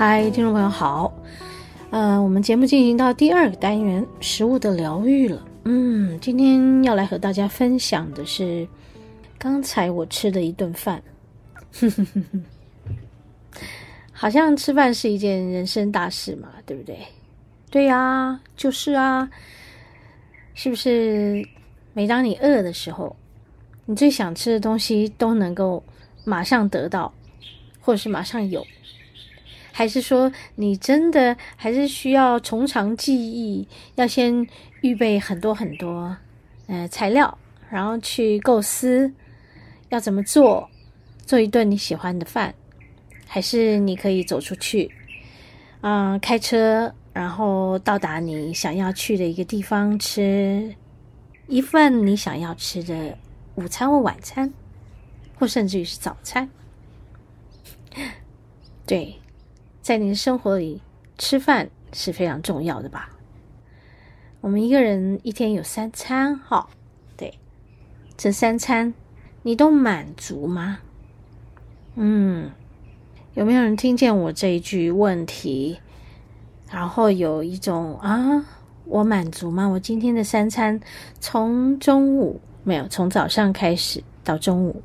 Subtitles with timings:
[0.00, 1.12] 嗨，听众朋友好，
[1.90, 5.46] 呃，我们节目进行到第二个单元——食物的疗愈了。
[5.64, 8.66] 嗯，今天要来和大家分享的是
[9.38, 11.02] 刚才我吃的一顿饭。
[14.10, 16.98] 好像吃饭是一件人生大事嘛，对不对？
[17.70, 19.28] 对呀，就是啊，
[20.54, 21.46] 是不是？
[21.92, 23.14] 每当你饿的时候，
[23.84, 25.84] 你最想吃的东西都能够
[26.24, 27.12] 马上得到，
[27.82, 28.66] 或者是马上有。
[29.80, 34.46] 还是说，你真的还是需要从长计议，要先
[34.82, 36.14] 预备很多很多
[36.66, 37.38] 呃材料，
[37.70, 39.10] 然后去构思
[39.88, 40.68] 要怎么做，
[41.24, 42.54] 做一顿你喜欢的饭？
[43.26, 44.90] 还是你可以走出去，
[45.80, 50.74] 嗯、开车，然后到达你想要去的一个地方，吃
[51.46, 53.16] 一份你想要吃的
[53.54, 54.52] 午餐或晚餐，
[55.38, 56.50] 或甚至于是早餐，
[58.84, 59.16] 对。
[59.82, 60.82] 在你的生活里，
[61.18, 63.10] 吃饭是非常重要的吧？
[64.40, 66.68] 我们一个人一天有三餐，哈，
[67.16, 67.38] 对，
[68.16, 68.92] 这三餐
[69.42, 70.78] 你都满足吗？
[71.96, 72.50] 嗯，
[73.34, 75.78] 有没有人听见我这一句问题，
[76.70, 78.44] 然后有一种啊，
[78.84, 79.66] 我满足吗？
[79.66, 80.80] 我今天的三餐
[81.20, 84.82] 从中午没有，从早上开始到中午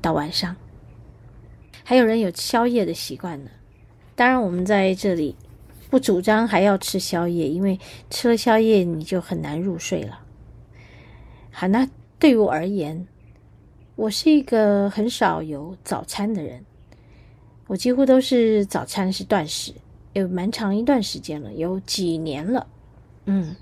[0.00, 0.56] 到晚上，
[1.84, 3.50] 还有人有宵夜的习惯呢。
[4.14, 5.34] 当然，我们在这里
[5.90, 7.78] 不主张还要吃宵夜，因为
[8.10, 10.20] 吃了宵夜你就很难入睡了。
[11.50, 13.06] 好，那对于我而言，
[13.96, 16.64] 我是一个很少有早餐的人，
[17.66, 19.72] 我几乎都是早餐是断食，
[20.12, 22.66] 有蛮长一段时间了，有几年了。
[23.24, 23.56] 嗯，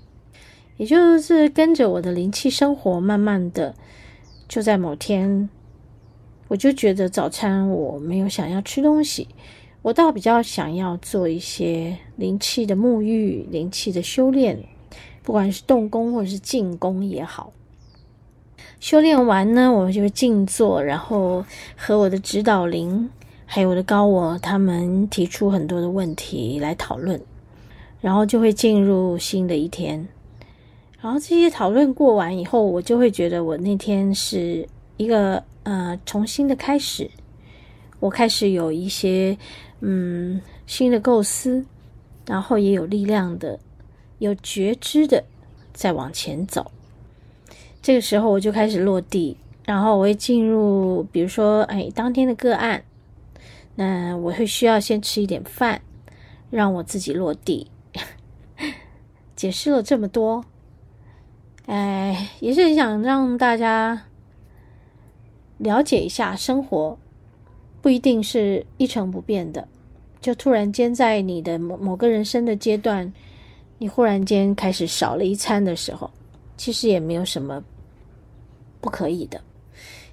[0.77, 3.73] 也就是跟着我的灵气生活，慢慢的
[4.47, 5.49] 就在某天，
[6.47, 9.27] 我就觉得早餐我没有想要吃东西。
[9.83, 14.63] 我倒比较想要做一些灵气的沐浴、灵气的修炼，
[15.23, 17.51] 不管是动功或者是静功也好。
[18.79, 21.43] 修炼完呢，我就会静坐，然后
[21.75, 23.09] 和我的指导灵
[23.47, 27.19] 还有我的高我他们提出很多的问题来讨论，
[27.99, 30.07] 然后就会进入新的一天。
[30.99, 37.09] 然后这些讨论过完以后，我就会觉得我那天是一个呃重新的开始，
[37.99, 39.35] 我开始有一些。
[39.83, 41.65] 嗯，新的构思，
[42.27, 43.59] 然后也有力量的、
[44.19, 45.23] 有觉知的
[45.73, 46.71] 在往前走。
[47.81, 52.83] 这个时候我就开始落地，然后我会进入，比如说，哎，当天的个案，
[53.73, 55.81] 那我会需要先吃一点饭，
[56.51, 57.71] 让我自己落地。
[59.35, 60.45] 解释了这么多，
[61.65, 64.03] 哎，也是想让大家
[65.57, 66.99] 了解一下生活。
[67.81, 69.67] 不一定是一成不变的，
[70.21, 73.11] 就突然间在你的某某个人生的阶段，
[73.79, 76.09] 你忽然间开始少了一餐的时候，
[76.55, 77.63] 其实也没有什么
[78.79, 79.41] 不可以的，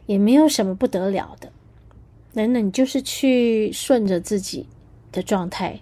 [0.06, 1.52] 也没有什么不得了的。
[2.32, 4.66] 等等，你就是去顺着自己
[5.12, 5.78] 的状态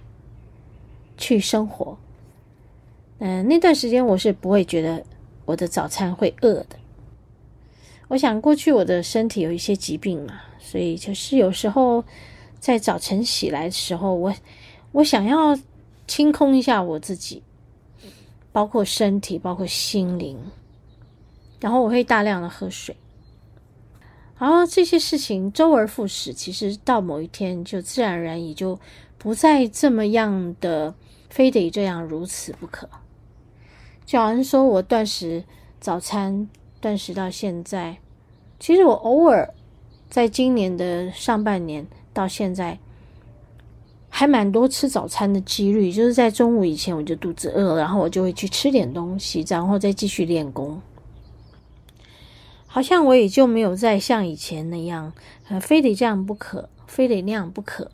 [1.16, 1.96] 去生活。
[3.18, 5.02] 嗯，那段时间我是不会觉得
[5.44, 6.76] 我的早餐会饿的。
[8.08, 10.40] 我想过去我的身体有一些疾病嘛。
[10.58, 12.02] 所以就是有时候
[12.58, 14.34] 在早晨起来的时候，我
[14.92, 15.58] 我想要
[16.06, 17.42] 清空一下我自己，
[18.52, 20.38] 包括身体，包括心灵，
[21.60, 22.96] 然后我会大量的喝水，
[24.38, 28.78] 然后这些事情周而复始，其实到某一天就自然而然也就
[29.18, 30.94] 不再这么样的
[31.30, 32.88] 非得这样如此不可。
[34.04, 35.44] 就好像说我断食
[35.80, 36.48] 早餐，
[36.80, 37.98] 断食到现在，
[38.58, 39.54] 其实我偶尔。
[40.08, 41.84] 在今年的上半年
[42.16, 42.78] 到现在，
[44.08, 50.80] 还蛮多吃早餐的几率，就是在中午以前我就肚子饿，然后我就会去吃点东西，然后再继续练功。
[52.66, 55.12] 好像我也就没有再像以前那样，
[55.48, 57.90] 呃，非得这样不可，非得那样不可。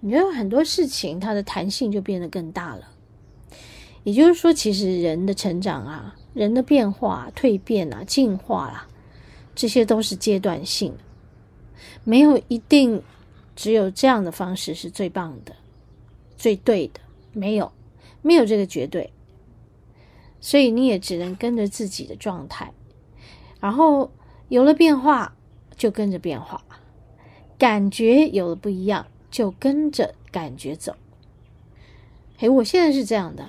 [0.00, 2.88] 你觉得很多事情它的弹性就变得更大了。
[4.04, 8.86] 也就是说，其实人的成长啊，人的变化、蜕变啊、进化啦，
[9.56, 10.94] 这些都是阶段性。
[12.04, 13.02] 没有一定
[13.56, 15.56] 只有这样的方式是最棒的、
[16.36, 17.00] 最对的，
[17.32, 17.72] 没有，
[18.22, 19.12] 没有这个绝对。
[20.38, 22.72] 所以你也只能跟着自己的状态，
[23.58, 24.12] 然后
[24.48, 25.34] 有了变化
[25.76, 26.62] 就跟着变化，
[27.58, 30.94] 感觉有了不一样就跟着感觉走。
[32.38, 33.48] 诶，我现在是这样的，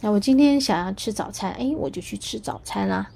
[0.00, 3.12] 那我今天想要吃早餐，诶，我就去吃早餐啦。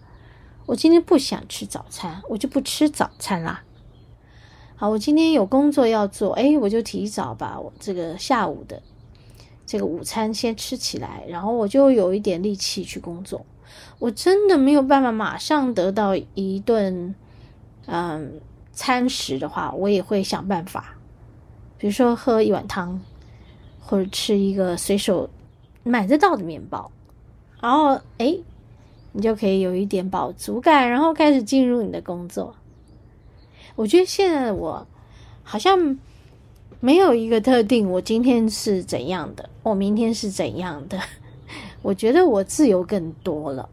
[0.64, 3.64] 我今天不想吃早餐，我就不吃早餐啦。
[4.82, 8.82] 好，我今天有工作要做，诶，我就提早把我这个下午的。
[9.64, 13.46] 这个午餐先吃起来，然后我就有一点力气去工作。
[14.00, 17.14] 我真的没有办法马上得到一顿
[17.86, 18.40] 嗯
[18.72, 20.96] 餐食的话，我也会想办法，
[21.78, 23.00] 比如说喝一碗汤，
[23.78, 25.30] 或者吃一个随手
[25.84, 26.90] 买得到的面包，
[27.60, 28.36] 然后哎，
[29.12, 32.56] 你就可以有一点饱足感，然后开始进入你的工作。
[33.74, 34.86] 我觉得现在的我
[35.42, 35.98] 好像。
[36.84, 40.98] 没有一个特定，我今天是怎样的，我明天是怎样的。
[41.80, 43.68] 我觉得我自由更多了。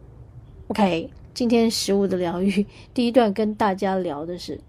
[0.67, 2.63] OK，今天食物的疗愈
[2.93, 4.61] 第一段跟大家聊的是，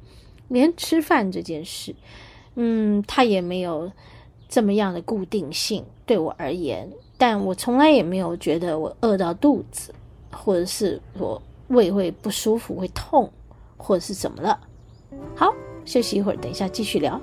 [0.49, 1.95] 连吃饭这件事，
[2.55, 3.93] 嗯，它也没有
[4.49, 9.95] 这么样的固定性对我而言，但我从来也没有觉得我饿到肚子，
[10.33, 13.31] 或者是我胃会不舒服、会痛，
[13.77, 14.59] 或者是怎么了。
[15.35, 15.55] 好，
[15.85, 17.21] 休息一会儿，等一下继续聊。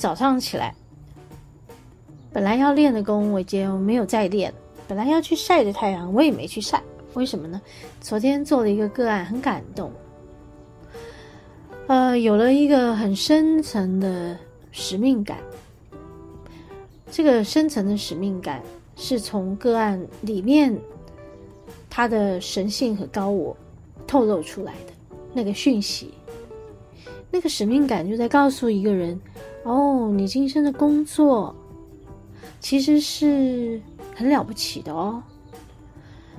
[0.00, 0.74] 早上起来，
[2.32, 4.50] 本来要练的功，我已经没有再练。
[4.88, 6.82] 本来要去晒的太阳，我也没去晒。
[7.12, 7.60] 为什么呢？
[8.00, 9.92] 昨天做了一个个案，很感动。
[11.86, 14.34] 呃，有了一个很深层的
[14.72, 15.36] 使命感。
[17.10, 18.62] 这个深层的使命感，
[18.96, 20.74] 是从个案里面
[21.90, 23.54] 他的神性和高我
[24.06, 24.94] 透露出来的
[25.34, 26.14] 那个讯息。
[27.32, 29.20] 那个使命感就在告诉一个人：
[29.62, 31.54] 哦，你今生的工作
[32.58, 33.80] 其实是
[34.16, 35.22] 很了不起的哦。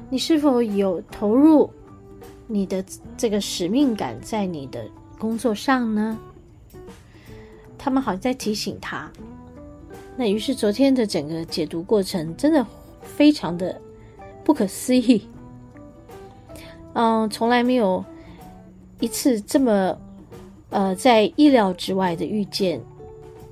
[0.10, 1.70] 你是否有投入
[2.46, 2.84] 你的
[3.16, 4.86] 这个使命感在你的
[5.18, 6.20] 工作上呢？
[7.78, 9.10] 他们好像在提醒他。
[10.18, 12.68] 那于是昨天的整个解读过程真的
[13.02, 13.80] 非常的
[14.44, 15.26] 不可思议。
[16.94, 18.04] 嗯，从来没有
[19.00, 19.98] 一次这么。
[20.72, 22.82] 呃，在意料之外的遇见，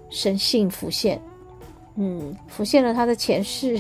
[0.10, 1.22] 神性浮现，
[1.96, 3.80] 嗯，浮现了他的前世，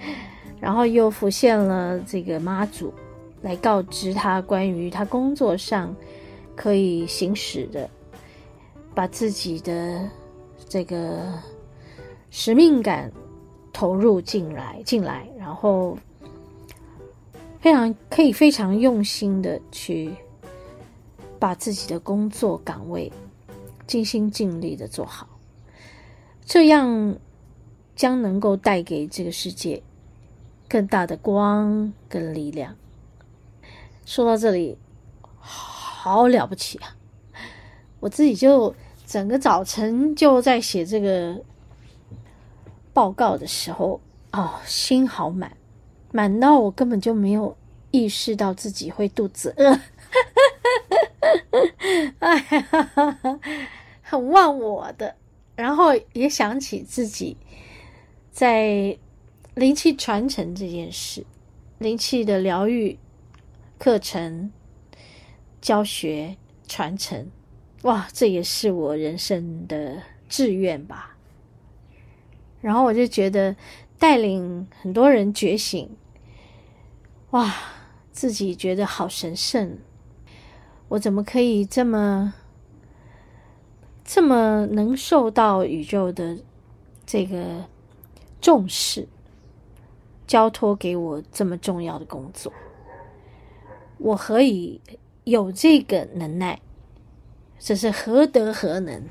[0.60, 2.92] 然后又浮现了这个妈祖，
[3.40, 5.96] 来告知他关于他工作上
[6.54, 7.88] 可以行使的，
[8.94, 10.08] 把自己的
[10.68, 11.32] 这个
[12.30, 13.10] 使命感
[13.72, 15.96] 投入进来，进来，然后
[17.58, 20.14] 非常可以非常用心的去。
[21.38, 23.12] 把自己的工作岗位
[23.86, 25.28] 尽心尽力的做好，
[26.44, 27.16] 这样
[27.94, 29.82] 将能够带给这个世界
[30.68, 32.74] 更大的光跟力量。
[34.04, 34.76] 说到这里，
[35.38, 36.96] 好了不起啊！
[38.00, 38.74] 我自己就
[39.06, 41.42] 整个早晨就在写这个
[42.92, 44.00] 报告的时候，
[44.32, 45.56] 哦，心好满，
[46.12, 47.56] 满到我根本就没有
[47.90, 49.80] 意识到自己会肚子饿。
[52.18, 53.40] 哎呀，
[54.02, 55.16] 很忘我的，
[55.54, 57.36] 然后也想起自己
[58.30, 58.96] 在
[59.54, 61.24] 灵气传承这件事，
[61.78, 62.98] 灵气的疗愈
[63.78, 64.52] 课程
[65.60, 66.36] 教学
[66.68, 67.30] 传承，
[67.82, 71.16] 哇，这也是我人生的志愿吧。
[72.60, 73.54] 然后我就觉得
[73.98, 75.88] 带领很多人觉醒，
[77.30, 77.54] 哇，
[78.12, 79.78] 自己觉得好神圣。
[80.88, 82.34] 我怎么可以这么
[84.04, 86.38] 这么能受到宇宙的
[87.04, 87.64] 这个
[88.40, 89.08] 重视？
[90.26, 92.52] 交托给我这么重要的工作？
[93.98, 94.80] 我何以
[95.22, 96.60] 有这个能耐？
[97.58, 99.02] 这是何德何能？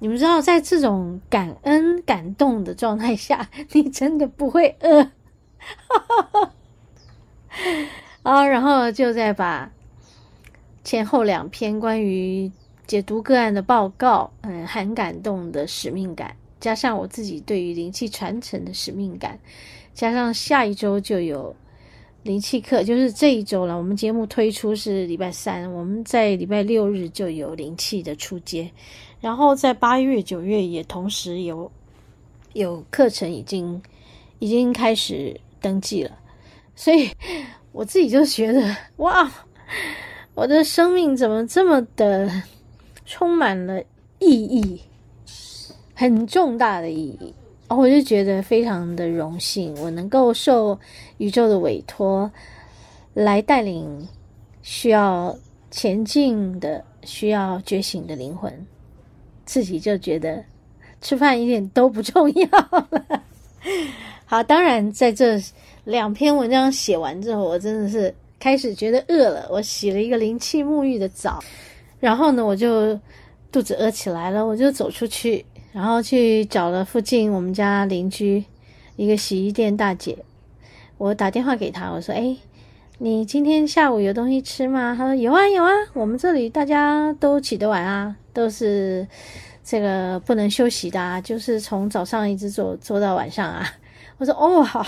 [0.00, 5.10] 你们知道，在这种感恩、感动的状态下， 你真的不会饿。
[8.24, 9.70] 啊，然后就再把
[10.84, 12.50] 前后两篇关于
[12.86, 19.38] 解读个案的报告，嗯，很感动的使命感，加上我自己对于灵气传承的使命感，
[19.94, 21.54] 加上下一周就有
[22.24, 23.76] 灵气课，就是这一周了。
[23.76, 28.70] 我们节目推出是礼拜三，我们在礼拜六日就有灵气的出街，
[29.20, 31.70] 然后在八月、九月也同时有
[32.52, 33.80] 有课程已经
[34.40, 36.18] 已经开始登记了，
[36.74, 37.10] 所以
[37.70, 39.32] 我自己就觉得哇，
[40.34, 42.30] 我的生命怎么这么的。
[43.04, 43.82] 充满了
[44.20, 44.80] 意义，
[45.92, 47.34] 很重大的意义。
[47.66, 50.78] 我就觉得非常的荣幸，我能够受
[51.18, 52.30] 宇宙的委托，
[53.12, 54.08] 来带领
[54.62, 55.36] 需要
[55.70, 58.66] 前进的、需要觉醒的灵魂。
[59.44, 60.42] 自己就觉得
[61.00, 63.22] 吃饭一点都不重要了。
[64.24, 65.42] 好，当然在这
[65.84, 69.46] 两篇文章写完之后，我真的是开始觉得饿了。
[69.48, 71.38] 我洗了一个灵气沐浴的澡。
[72.00, 72.98] 然后呢，我就
[73.52, 78.42] 肚子饿起来了，我就走出去，然后去找了附近我们家邻居
[78.96, 80.18] 一个洗衣店大姐，
[80.98, 82.36] 我打电话给她，我说：“哎，
[82.98, 89.06] 你今天下午有东西吃吗？”她说：“有啊，有啊，我们这里大家都起得晚啊，都是
[89.62, 93.64] 这个不能休息的啊，就是从早上一直做做到晚上啊。”
[94.18, 94.84] 我说：“哦，好。”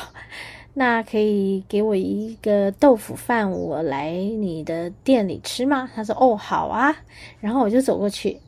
[0.77, 5.89] 那可以给我一个豆腐饭，我来你的店里吃吗？
[5.95, 6.95] 他说：“哦，好啊。”
[7.41, 8.39] 然后我就走过去，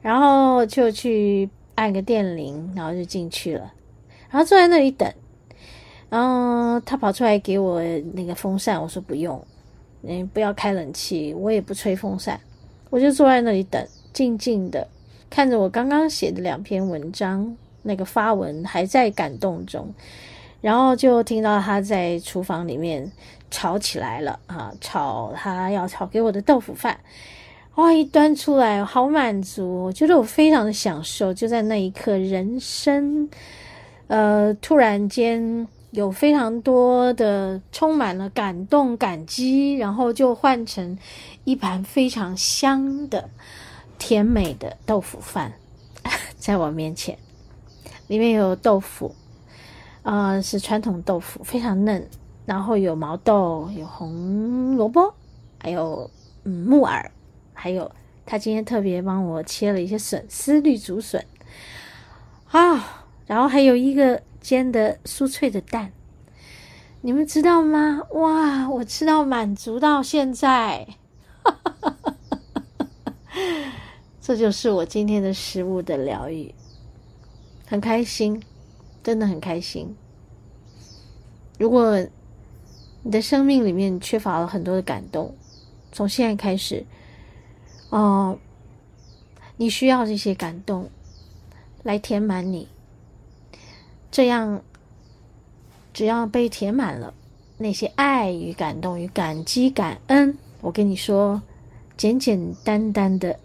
[0.00, 3.72] 然后就去按个电铃，然后就进去了，
[4.30, 5.12] 然后坐在那里等。
[6.08, 7.80] 然后他跑出来给我
[8.14, 9.40] 那个风扇，我说不用，
[10.00, 12.40] 你不要开冷气，我也不吹风扇，
[12.88, 14.88] 我就坐在那里等，静静的
[15.28, 19.92] 看着我刚刚写的两篇文章，那个发文还在感动中。
[20.60, 23.10] 然后就听到他在厨房里面
[23.50, 27.00] 炒起来了啊，炒他要炒给我的豆腐饭，
[27.76, 27.92] 哇！
[27.92, 31.32] 一端出来，好满足，我觉得我非常的享受。
[31.32, 33.28] 就在那一刻，人生，
[34.08, 40.98] 呃，突然间有非常多的充满了感动、感激，然后就换成
[41.44, 43.30] 一盘非常香的、
[43.98, 45.54] 甜美的豆腐饭
[46.36, 47.16] 在我面前，
[48.08, 49.14] 里面有豆腐。
[50.10, 52.04] 啊、是传统豆腐，非常嫩，
[52.44, 55.14] 然后有毛豆，有红萝卜，
[55.60, 56.10] 还有
[56.42, 57.12] 嗯木耳，
[57.54, 57.88] 还有
[58.26, 61.24] 他今天特别帮我切了一些笋丝、绿竹笋
[62.50, 65.92] 啊，然后还有一个煎的酥脆的蛋，
[67.02, 68.00] 你们知道吗？
[68.10, 70.88] 哇，我吃到满足到现在，
[71.44, 73.72] 哈哈哈哈哈哈
[74.20, 76.52] 这就是我今天的食物的疗愈，
[77.64, 78.42] 很开心。
[79.02, 79.96] 真的很开心。
[81.58, 82.06] 如果
[83.02, 85.34] 你的生命里面缺乏了很多的感动，
[85.92, 86.84] 从现在开始，
[87.88, 88.38] 哦、
[89.56, 90.90] 你需要这些感动
[91.82, 92.68] 来填满你。
[94.10, 94.62] 这样，
[95.92, 97.14] 只要被填满了，
[97.58, 101.42] 那些爱与感动与感激感恩，我跟你说，
[101.96, 103.38] 简简单单的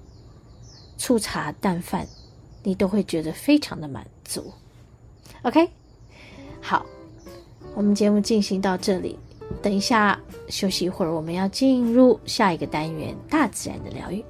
[0.98, 2.08] 粗茶淡饭，
[2.64, 4.54] 你都会觉得非常的满足。
[5.44, 5.70] OK，
[6.62, 6.86] 好，
[7.76, 9.18] 我们节目进行到这里，
[9.62, 14.26] 等一下休息一会儿，我们要进入下一个单元——大自然的疗愈。